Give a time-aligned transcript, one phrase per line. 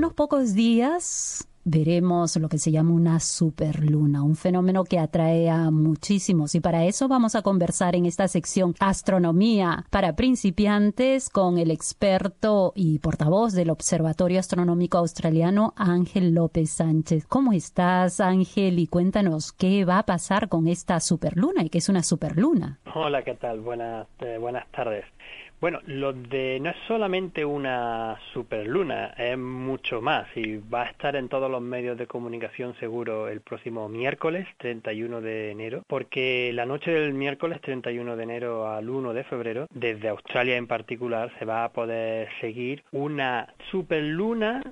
[0.00, 5.70] unos pocos días veremos lo que se llama una superluna, un fenómeno que atrae a
[5.70, 6.54] muchísimos.
[6.54, 12.72] Y para eso vamos a conversar en esta sección Astronomía para principiantes con el experto
[12.74, 17.26] y portavoz del Observatorio Astronómico Australiano, Ángel López Sánchez.
[17.26, 18.78] ¿Cómo estás, Ángel?
[18.78, 22.80] Y cuéntanos qué va a pasar con esta superluna y qué es una superluna.
[22.94, 23.60] Hola, ¿qué tal?
[23.60, 25.04] Buenas, eh, buenas tardes.
[25.60, 31.16] Bueno, lo de no es solamente una superluna, es mucho más y va a estar
[31.16, 36.64] en todos los medios de comunicación seguro el próximo miércoles 31 de enero, porque la
[36.64, 41.44] noche del miércoles 31 de enero al 1 de febrero, desde Australia en particular, se
[41.44, 44.62] va a poder seguir una superluna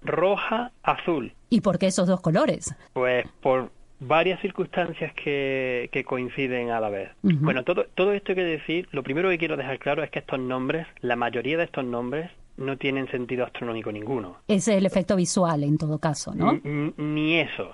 [0.00, 1.34] roja azul.
[1.50, 2.74] ¿Y por qué esos dos colores?
[2.94, 7.10] Pues por varias circunstancias que, que coinciden a la vez.
[7.22, 10.20] Bueno, todo, todo esto hay que decir, lo primero que quiero dejar claro es que
[10.20, 14.38] estos nombres, la mayoría de estos nombres, no tienen sentido astronómico ninguno.
[14.48, 16.60] Ese es el efecto visual en todo caso, ¿no?
[16.96, 17.70] ni eso.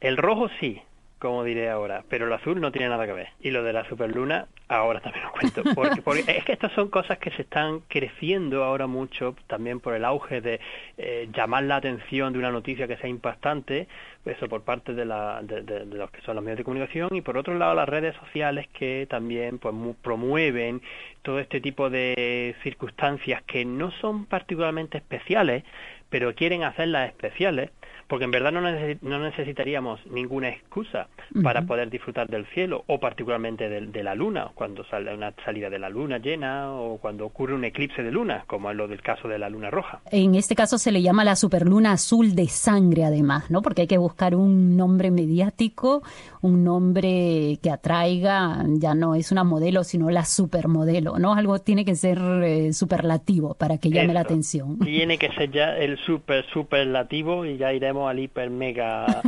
[0.00, 0.80] El rojo sí,
[1.26, 3.28] como diré ahora, pero el azul no tiene nada que ver.
[3.40, 5.62] Y lo de la superluna, ahora también lo cuento.
[6.04, 10.04] Porque, es que estas son cosas que se están creciendo ahora mucho, también por el
[10.04, 10.60] auge de
[10.98, 13.88] eh, llamar la atención de una noticia que sea impactante,
[14.24, 17.36] eso por parte de, la, de, los que son los medios de comunicación, y por
[17.36, 20.80] otro lado las redes sociales que también pues, promueven
[21.22, 25.64] todo este tipo de circunstancias que no son particularmente especiales,
[26.08, 27.70] pero quieren hacerlas especiales
[28.08, 31.08] porque en verdad no, no necesitaríamos ninguna excusa
[31.42, 35.78] para poder disfrutar del cielo o particularmente de, la luna, cuando sale una salida de
[35.78, 39.26] la luna llena o cuando ocurre un eclipse de luna, como es lo del caso
[39.26, 40.00] de la luna roja.
[40.12, 43.62] En este caso se le llama la superluna azul de sangre además, ¿no?
[43.62, 46.02] Porque hay que buscar un nombre mediático,
[46.42, 51.34] un nombre que atraiga, ya no es una modelo, sino la supermodelo, ¿no?
[51.34, 54.78] Algo tiene que ser eh, superlativo para que llame la atención.
[54.78, 59.22] Tiene que ser ya el super superlativo y ya iremos al hiper mega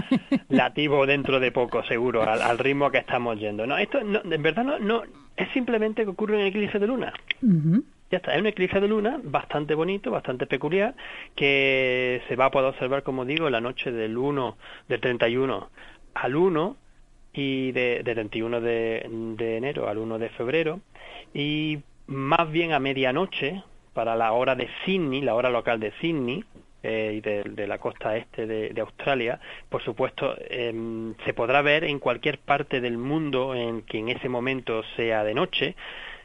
[0.48, 3.66] lativo dentro de poco, seguro, al, ritmo que estamos yendo.
[3.66, 5.02] No, esto en verdad no, no,
[5.36, 7.12] es simplemente que ocurre un eclipse de luna.
[8.10, 10.94] Ya está, es un eclipse de luna bastante bonito, bastante peculiar,
[11.34, 14.56] que se va a poder observar, como digo, la noche del 1,
[14.88, 15.70] del 31
[16.14, 16.76] al 1
[17.32, 19.06] y de, 31 de,
[19.36, 20.80] de enero al 1 de febrero
[21.34, 23.62] y más bien a medianoche
[23.92, 26.44] para la hora de Sydney, la hora local de Sydney,
[26.82, 31.98] eh, y de, la costa este de, Australia, por supuesto, em, se podrá ver en
[31.98, 35.74] cualquier parte del mundo en que en ese momento sea de noche,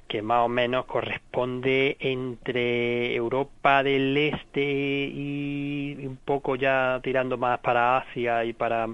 [0.07, 7.59] que más o menos corresponde entre Europa del Este y un poco ya tirando más
[7.59, 8.87] para Asia y para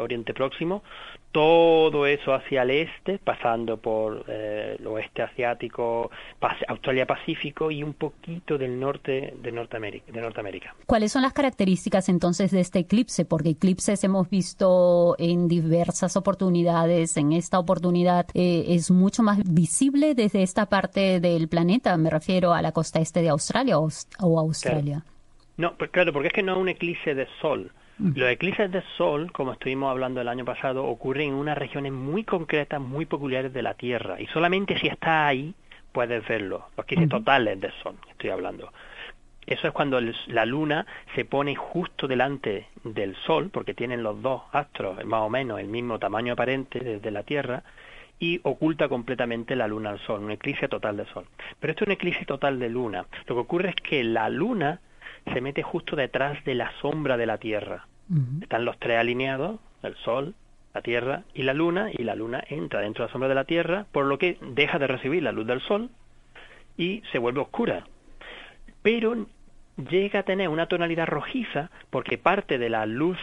[0.00, 0.82] Oriente Próximo,
[1.32, 6.10] todo eso hacia el este, pasando por eh, el oeste asiático,
[6.68, 10.74] Australia Pacífico y un poquito del norte de Norteamérica, de Norteamérica.
[10.84, 13.24] ¿Cuáles son las características entonces de este eclipse?
[13.24, 17.16] Porque eclipses hemos visto en diversas oportunidades.
[17.16, 21.96] En esta oportunidad eh, es mucho más visible desde esta parte del planeta.
[21.96, 25.02] Me refiero a la costa este de Australia o, Australia.
[25.56, 28.82] No, pues claro, porque es que no es un eclipse de sol los eclipses de
[28.96, 33.52] sol, como estuvimos hablando el año pasado, ocurren en unas regiones muy concretas, muy peculiares
[33.52, 34.20] de la Tierra.
[34.20, 35.54] Y solamente si está ahí
[35.92, 36.66] puedes verlo.
[36.76, 38.72] Los eclipses totales de sol, estoy hablando.
[39.46, 44.42] Eso es cuando la luna se pone justo delante del sol, porque tienen los dos
[44.50, 47.62] astros más o menos el mismo tamaño aparente desde la Tierra,
[48.18, 51.26] y oculta completamente la luna al sol, un eclipse total de sol.
[51.60, 53.06] Pero esto es un eclipse total de luna.
[53.26, 54.80] Lo que ocurre es que la luna
[55.32, 57.86] se mete justo detrás de la sombra de la Tierra.
[58.42, 60.34] Están los tres alineados, el Sol,
[60.74, 63.44] la Tierra y la Luna, y la Luna entra dentro de la sombra de la
[63.44, 65.90] Tierra, por lo que deja de recibir la luz del Sol
[66.76, 67.86] y se vuelve oscura.
[68.82, 69.26] Pero
[69.76, 73.18] llega a tener una tonalidad rojiza porque parte de la luz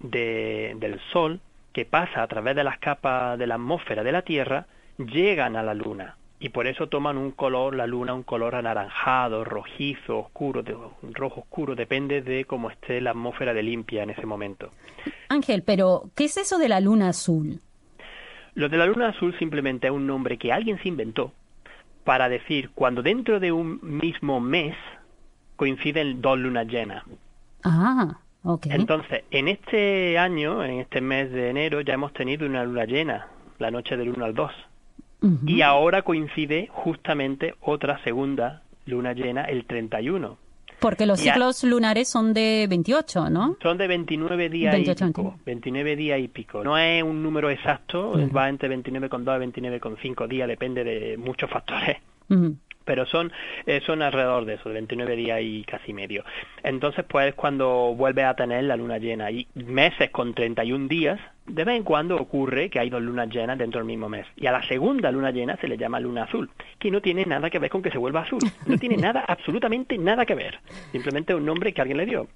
[0.00, 1.40] del Sol
[1.72, 4.66] que pasa a través de las capas de la atmósfera de la Tierra
[4.98, 9.44] llegan a la Luna y por eso toman un color, la luna, un color anaranjado,
[9.44, 10.76] rojizo, oscuro, de,
[11.12, 14.68] rojo oscuro, depende de cómo esté la atmósfera de limpia en ese momento.
[15.28, 17.60] Ángel, pero ¿qué es eso de la luna azul?
[18.54, 21.32] Lo de la luna azul simplemente es un nombre que alguien se inventó
[22.02, 24.74] para decir cuando dentro de un mismo mes
[25.54, 27.04] coinciden dos lunas llenas.
[27.62, 28.66] Ah, ok.
[28.66, 33.28] Entonces, en este año, en este mes de enero, ya hemos tenido una luna llena,
[33.60, 34.50] la noche del 1 al 2
[35.46, 40.36] y ahora coincide justamente otra segunda luna llena el 31.
[40.80, 43.56] Porque los ciclos lunares son de 28, ¿no?
[43.62, 45.38] Son de 29 días y pico.
[45.46, 46.64] 29 días y pico.
[46.64, 51.98] No es un número exacto, va entre 29,2 y 29,5 días, depende de muchos factores.
[52.84, 53.32] Pero son,
[53.66, 56.24] eh, son alrededor de eso, de 29 días y casi medio.
[56.62, 61.64] Entonces, pues cuando vuelve a tener la luna llena y meses con 31 días, de
[61.64, 64.26] vez en cuando ocurre que hay dos lunas llenas dentro del mismo mes.
[64.36, 67.50] Y a la segunda luna llena se le llama luna azul, que no tiene nada
[67.50, 68.40] que ver con que se vuelva azul.
[68.66, 70.60] No tiene nada, absolutamente nada que ver.
[70.92, 72.28] Simplemente un nombre que alguien le dio.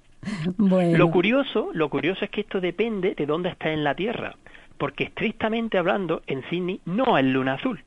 [0.57, 4.35] Lo curioso, lo curioso es que esto depende de dónde está en la Tierra,
[4.77, 7.81] porque estrictamente hablando, en Sydney no es luna azul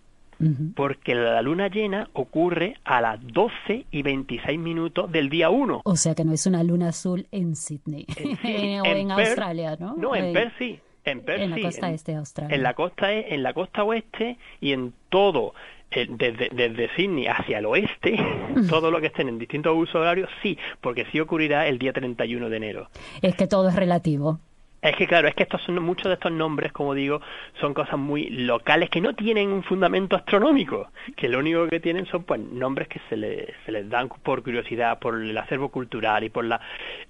[0.75, 5.82] porque la luna llena ocurre a las 12 y 26 minutos del día 1.
[5.84, 8.06] O sea que no es una luna azul en Sydney
[8.82, 9.94] o en, Australia, ¿no?
[9.96, 10.78] No, en Perth sí.
[11.04, 12.54] En, Perth, en la costa este de Australia.
[12.54, 15.54] En la costa, en la costa oeste y en todo
[15.90, 18.16] eh, desde, desde Sydney hacia el oeste,
[18.69, 22.48] todo lo que estén en distintos usos horarios, sí, porque sí ocurrirá el día 31
[22.48, 22.88] de enero.
[23.22, 24.38] Es que todo es relativo.
[24.82, 27.21] Es que claro, es que estos son, muchos de estos nombres, como digo,
[27.61, 32.06] son cosas muy locales que no tienen un fundamento astronómico, que lo único que tienen
[32.06, 36.25] son pues nombres que se, le, se les dan por curiosidad, por el acervo cultural
[36.25, 36.61] y por la,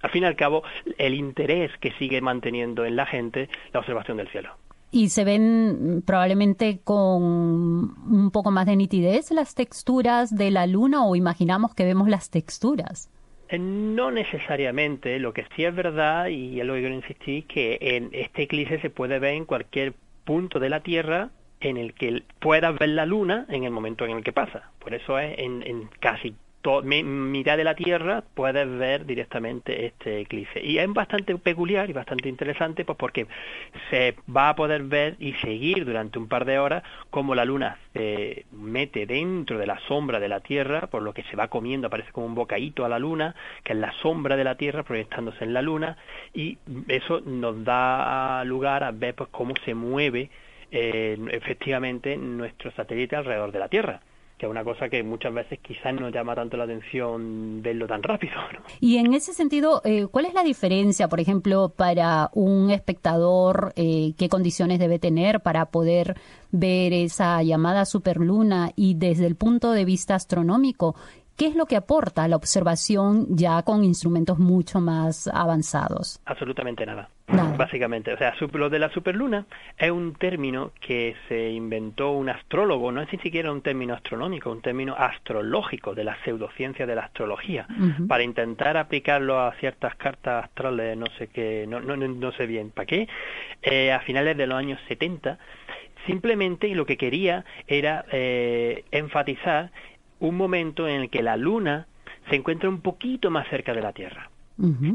[0.03, 0.65] al fin y al cabo,
[0.99, 4.51] el interés que sigue manteniendo en la gente la observación del cielo.
[4.91, 11.05] Y se ven probablemente con un poco más de nitidez las texturas de la luna
[11.05, 13.09] o imaginamos que vemos las texturas.
[13.51, 17.79] Eh, no necesariamente, lo que sí es verdad, y es lo que quiero insistir, que
[17.81, 19.95] en este eclipse se puede ver en cualquier
[20.25, 21.31] punto de la Tierra
[21.61, 24.71] en el que puedas ver la luna en el momento en el que pasa.
[24.79, 26.35] Por eso es en, en casi
[26.83, 30.63] mitad de la Tierra puedes ver directamente este eclipse.
[30.63, 33.27] Y es bastante peculiar y bastante interesante pues porque
[33.89, 37.79] se va a poder ver y seguir durante un par de horas cómo la Luna
[37.93, 41.87] se mete dentro de la sombra de la Tierra, por lo que se va comiendo,
[41.87, 43.35] aparece como un bocadito a la Luna,
[43.65, 45.97] que es la sombra de la Tierra proyectándose en la Luna,
[46.35, 46.59] y
[46.89, 50.31] eso nos da lugar a ver pues cómo se mueve
[50.71, 54.01] eh, efectivamente nuestro satélite alrededor de la Tierra
[54.41, 58.03] que es una cosa que muchas veces quizás no llama tanto la atención verlo tan
[58.03, 58.33] rápido.
[58.81, 64.15] Y en ese sentido, eh, ¿cuál es la diferencia, por ejemplo, para un espectador, eh,
[64.17, 66.17] qué condiciones debe tener para poder
[66.51, 70.95] ver esa llamada superluna y desde el punto de vista astronómico?
[71.41, 76.21] ¿Qué es lo que aporta la observación ya con instrumentos mucho más avanzados?
[76.27, 77.09] Absolutamente nada.
[77.57, 79.47] Básicamente, o sea, lo de la superluna
[79.79, 84.51] es un término que se inventó un astrólogo, no es ni siquiera un término astronómico,
[84.51, 87.67] un término astrológico de la pseudociencia de la astrología,
[88.07, 92.71] para intentar aplicarlo a ciertas cartas astrales, no sé qué, no, no, no sé bien
[92.71, 93.09] para qué,
[93.63, 95.39] eh, a finales de los años 70,
[96.07, 99.71] simplemente lo que quería era eh, enfatizar
[100.21, 101.87] un momento en el que la Luna
[102.29, 104.31] se encuentra un poquito más cerca de la Tierra.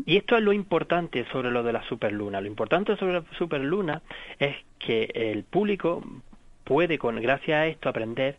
[0.05, 2.39] Y esto es lo importante sobre lo de la superluna.
[2.39, 4.03] Lo importante sobre la superluna
[4.37, 6.03] es que el público
[6.63, 8.37] puede, con gracias a esto, aprender,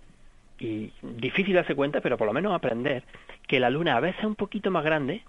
[0.61, 3.03] y difícil darse cuenta, pero por lo menos aprender,
[3.49, 5.23] que la luna a veces es un poquito más grande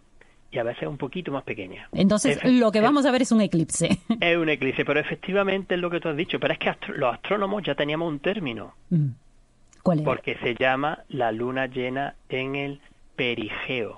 [0.51, 1.89] y a veces es un poquito más pequeña.
[1.91, 3.97] Entonces, lo que vamos a ver es un eclipse.
[4.21, 6.39] Es un eclipse, pero efectivamente es lo que tú has dicho.
[6.39, 8.75] Pero es que los astrónomos ya teníamos un término.
[10.03, 12.81] Porque se llama la luna llena en el
[13.15, 13.97] perigeo.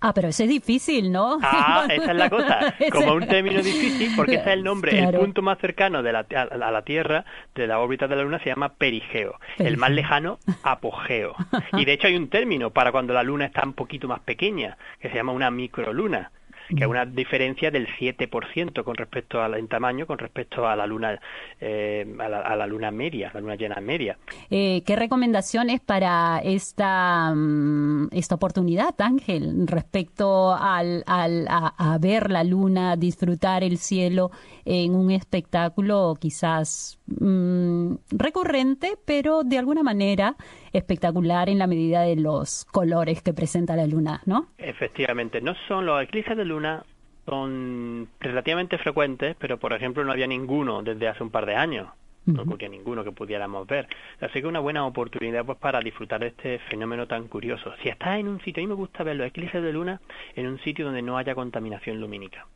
[0.00, 1.38] Ah, pero ese es difícil, ¿no?
[1.42, 2.74] Ah, esa es la cosa.
[2.92, 6.20] Como un término difícil, porque ese es el nombre, el punto más cercano de la,
[6.20, 7.24] a, la Tierra,
[7.54, 9.40] de la órbita de la Luna, se llama perigeo.
[9.58, 11.34] El más lejano, apogeo.
[11.72, 14.78] Y de hecho hay un término para cuando la Luna está un poquito más pequeña,
[15.00, 16.30] que se llama una microluna
[16.68, 20.86] que es una diferencia del 7% con respecto a, en tamaño con respecto a la
[20.86, 21.18] luna
[21.60, 24.18] eh, a, la, luna media, la luna llena media.
[24.50, 32.44] Eh, ¿Qué recomendaciones para esta mm, esta oportunidad, Ángel, respecto al, al a, ver la
[32.44, 34.30] luna, disfrutar el cielo
[34.64, 40.36] en un espectáculo quizás mm, recurrente, pero de alguna manera
[40.72, 44.48] espectacular en la medida de los colores que presenta la luna, ¿no?
[44.58, 46.84] Efectivamente, no son los eclipses de luna
[47.28, 51.88] son relativamente frecuentes, pero por ejemplo no había ninguno desde hace un par de años.
[52.28, 53.88] No ocurría ninguno que pudiéramos ver.
[54.20, 57.72] Así que una buena oportunidad pues para disfrutar de este fenómeno tan curioso.
[57.82, 60.00] Si estás en un sitio, a mí me gusta ver los eclipses de luna
[60.34, 62.46] en un sitio donde no haya contaminación lumínica.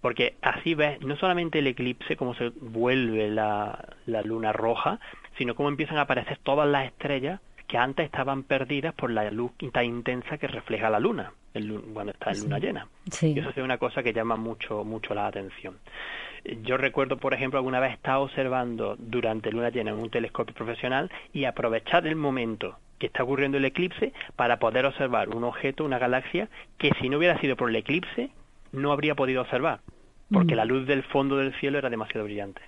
[0.00, 5.00] Porque así ves no solamente el eclipse, cómo se vuelve la, la luna roja,
[5.36, 9.52] sino cómo empiezan a aparecer todas las estrellas que antes estaban perdidas por la luz
[9.72, 11.32] tan intensa que refleja la luna
[11.92, 12.88] cuando está en luna llena.
[13.22, 15.76] Y eso es una cosa que llama mucho mucho la atención.
[16.62, 21.10] Yo recuerdo, por ejemplo, alguna vez estaba observando durante luna llena en un telescopio profesional
[21.32, 25.98] y aprovechar el momento que está ocurriendo el eclipse para poder observar un objeto, una
[25.98, 26.48] galaxia,
[26.78, 28.30] que si no hubiera sido por el eclipse
[28.72, 29.80] no habría podido observar,
[30.30, 30.56] porque mm.
[30.56, 32.60] la luz del fondo del cielo era demasiado brillante.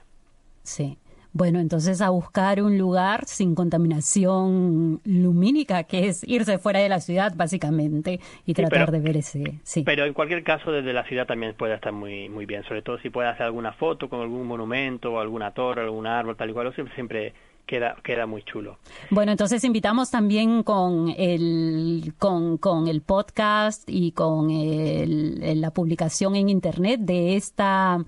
[0.62, 0.99] Sí.
[1.37, 6.99] Bueno, entonces a buscar un lugar sin contaminación lumínica, que es irse fuera de la
[6.99, 9.61] ciudad básicamente y tratar de ver ese.
[9.62, 9.83] Sí.
[9.85, 12.97] Pero en cualquier caso desde la ciudad también puede estar muy muy bien, sobre todo
[13.00, 16.52] si puede hacer alguna foto con algún monumento o alguna torre, algún árbol, tal y
[16.55, 17.35] cual, siempre
[17.66, 18.78] queda, queda muy chulo.
[19.11, 26.35] Bueno, entonces invitamos también con el, con, con el podcast y con el, la publicación
[26.35, 28.02] en internet de esta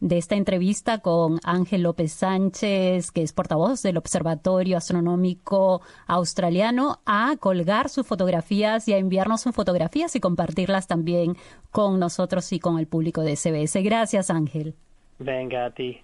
[0.00, 7.36] de esta entrevista con Ángel López Sánchez, que es portavoz del Observatorio Astronómico Australiano, a
[7.38, 11.36] colgar sus fotografías y a enviarnos sus fotografías y compartirlas también
[11.70, 13.82] con nosotros y con el público de SBS.
[13.82, 14.74] Gracias, Ángel.
[15.18, 16.00] Venga a ti.